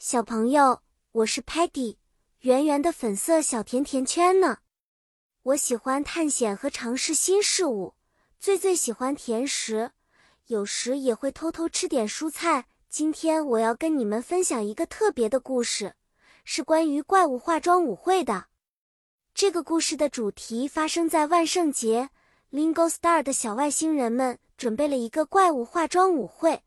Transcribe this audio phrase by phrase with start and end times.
[0.00, 0.80] 小朋友，
[1.10, 1.96] 我是 Patty，
[2.42, 4.58] 圆圆的粉色小甜甜圈呢。
[5.42, 7.96] 我喜欢探险和尝试新事物，
[8.38, 9.90] 最最喜欢甜食，
[10.46, 12.68] 有时也会偷偷吃点蔬菜。
[12.88, 15.96] 今天我要跟你们分享一个特别的故事，
[16.44, 18.46] 是关于怪物化妆舞会的。
[19.34, 22.10] 这个故事的主题发生在万圣节
[22.52, 26.62] ，Lingo Star 的小外星人们准备了一个怪物化妆舞会，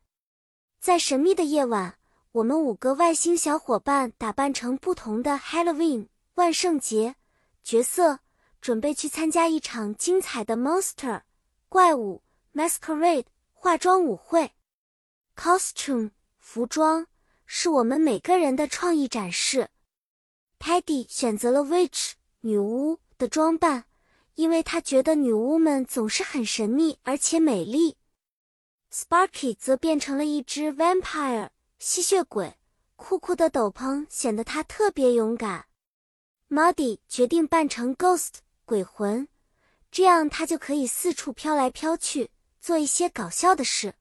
[0.81, 1.97] 在神秘的夜晚。
[2.33, 7.15] 我们五个外星小伙伴打扮成不同的 Halloween 万圣节
[7.61, 8.19] 角色，
[8.61, 11.23] 准备去参加一场精彩的 Monster
[11.67, 14.53] 怪物 Masquerade 化妆舞会。
[15.35, 17.05] Costume 服装
[17.45, 19.67] 是我们每个人的创意展示。
[20.57, 23.83] Paddy 选择了 Witch 女巫的装扮，
[24.35, 27.97] 因为他觉得女巫们总是很神秘而且美丽。
[28.89, 31.49] Sparky 则变成了一只 Vampire。
[31.83, 32.59] 吸血鬼
[32.95, 35.65] 酷酷的斗篷显得他特别勇敢。
[36.47, 38.33] Muddy 决定扮成 Ghost
[38.65, 39.27] 鬼魂，
[39.89, 43.95] 这样他就可以四处飘来飘去，做一些搞笑的事。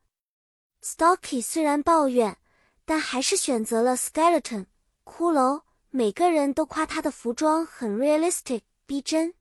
[0.83, 2.37] s t a l k y 虽然抱怨，
[2.85, 4.67] 但还是选择了 Skeleton
[5.07, 5.63] 骷髅。
[5.89, 9.33] 每个人都夸他的服装很 realistic 逼真。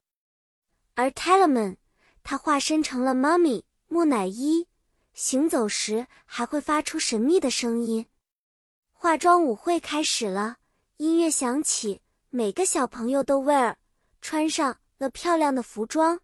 [0.95, 1.75] 而 Talman
[2.23, 4.67] 他化身成了 Mummy 木乃伊，
[5.13, 8.05] 行走时还会发出神秘的声音。
[9.01, 10.57] 化妆舞会开始了，
[10.97, 13.75] 音乐响起，每个小朋友都 wear
[14.19, 16.19] 穿上了漂亮的服装。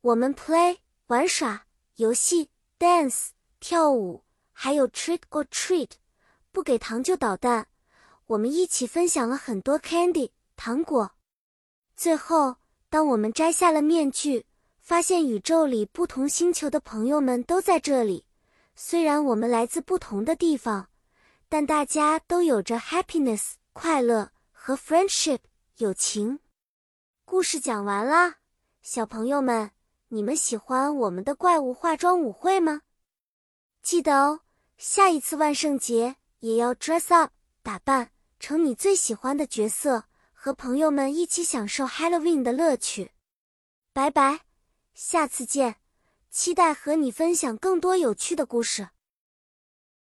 [0.00, 2.48] 我们 play 玩耍游戏
[2.78, 3.28] ，dance
[3.60, 5.90] 跳舞，还有 trick or treat
[6.50, 7.68] 不给糖就捣蛋。
[8.28, 11.12] 我们一起分享了很多 candy 糖果。
[11.98, 12.56] 最后，
[12.88, 14.46] 当我们摘下了面具，
[14.80, 18.24] 发现宇宙里不同星球的朋友们都在这里。
[18.74, 20.88] 虽然我们来自不同的地方。
[21.50, 25.40] 但大家都有着 happiness 快乐和 friendship
[25.78, 26.38] 友情。
[27.24, 28.36] 故事讲完啦，
[28.82, 29.72] 小朋友们，
[30.10, 32.82] 你们喜欢我们的怪物化妆舞会吗？
[33.82, 34.42] 记得哦，
[34.78, 37.32] 下一次万圣节也要 dress up
[37.64, 43.10] 打扮成你最喜欢的角色，和朋友们一起享受 Halloween 的乐趣。
[43.92, 44.42] 拜拜，
[44.94, 45.80] 下次见，
[46.30, 48.90] 期待和你分享更多有趣的故事。